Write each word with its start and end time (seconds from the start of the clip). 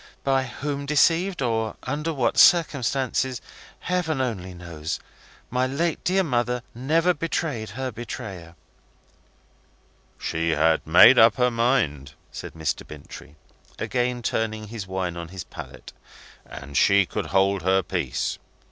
By 0.23 0.45
whom 0.47 0.87
deceived, 0.87 1.43
or 1.43 1.75
under 1.83 2.11
what 2.11 2.35
circumstances, 2.39 3.39
Heaven 3.81 4.19
only 4.19 4.55
knows. 4.55 4.99
My 5.51 5.67
late 5.67 6.03
dear 6.03 6.23
mother 6.23 6.63
never 6.73 7.13
betrayed 7.13 7.69
her 7.77 7.91
betrayer." 7.91 8.55
"She 10.17 10.49
had 10.55 10.87
made 10.87 11.19
up 11.19 11.35
her 11.35 11.51
mind," 11.51 12.13
said 12.31 12.55
Mr. 12.55 12.83
Bintrey, 12.83 13.35
again 13.77 14.23
turning 14.23 14.69
his 14.69 14.87
wine 14.87 15.15
on 15.15 15.27
his 15.27 15.43
palate, 15.43 15.93
"and 16.47 16.75
she 16.75 17.05
could 17.05 17.27
hold 17.27 17.61
her 17.61 17.83
peace." 17.83 18.39